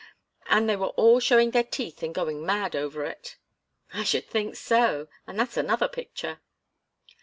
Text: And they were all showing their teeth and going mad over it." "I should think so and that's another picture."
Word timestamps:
And 0.49 0.67
they 0.67 0.75
were 0.75 0.87
all 0.97 1.19
showing 1.19 1.51
their 1.51 1.63
teeth 1.63 2.01
and 2.01 2.11
going 2.11 2.43
mad 2.43 2.75
over 2.75 3.05
it." 3.05 3.37
"I 3.93 4.03
should 4.03 4.25
think 4.25 4.55
so 4.55 5.07
and 5.27 5.39
that's 5.39 5.57
another 5.57 5.87
picture." 5.87 6.39